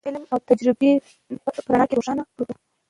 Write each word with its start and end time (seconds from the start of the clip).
د 0.05 0.05
علم 0.07 0.23
او 0.33 0.39
تجربې 0.49 0.91
په 1.43 1.49
رڼا 1.71 1.85
کې 1.87 1.93
یې 1.95 1.97
روښانه 1.99 2.23
کړو. 2.33 2.45